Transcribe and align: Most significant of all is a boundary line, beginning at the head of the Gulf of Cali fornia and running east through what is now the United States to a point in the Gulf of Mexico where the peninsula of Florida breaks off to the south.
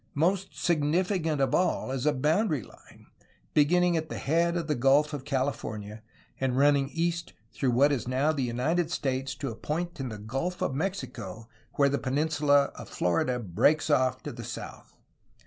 Most 0.15 0.57
significant 0.59 1.39
of 1.41 1.53
all 1.53 1.91
is 1.91 2.07
a 2.07 2.11
boundary 2.11 2.63
line, 2.63 3.05
beginning 3.53 3.95
at 3.95 4.09
the 4.09 4.17
head 4.17 4.57
of 4.57 4.65
the 4.65 4.73
Gulf 4.73 5.13
of 5.13 5.25
Cali 5.25 5.51
fornia 5.51 6.01
and 6.39 6.57
running 6.57 6.89
east 6.89 7.33
through 7.53 7.69
what 7.69 7.91
is 7.91 8.07
now 8.07 8.31
the 8.31 8.41
United 8.41 8.89
States 8.89 9.35
to 9.35 9.51
a 9.51 9.55
point 9.55 9.99
in 9.99 10.09
the 10.09 10.17
Gulf 10.17 10.59
of 10.63 10.73
Mexico 10.73 11.47
where 11.73 11.87
the 11.87 11.99
peninsula 11.99 12.71
of 12.73 12.89
Florida 12.89 13.37
breaks 13.37 13.91
off 13.91 14.23
to 14.23 14.31
the 14.31 14.43
south. 14.43 14.95